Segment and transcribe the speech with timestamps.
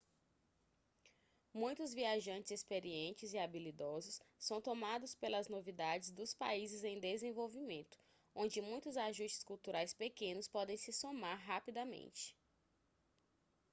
[1.53, 7.99] muitos viajantes experientes e habilidosos são tomados pelas novidades dos países em desenvolvimento
[8.33, 12.35] onde muitos ajustes culturais pequenos podem se somar rapidamente